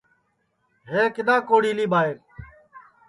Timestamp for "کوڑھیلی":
1.47-1.85